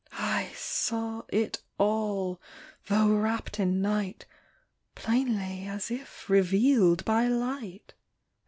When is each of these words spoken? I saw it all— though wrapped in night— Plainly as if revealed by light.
I 0.17 0.49
saw 0.55 1.21
it 1.29 1.61
all— 1.77 2.41
though 2.87 3.09
wrapped 3.15 3.59
in 3.59 3.83
night— 3.83 4.25
Plainly 4.95 5.67
as 5.67 5.91
if 5.91 6.27
revealed 6.27 7.05
by 7.05 7.27
light. 7.27 7.93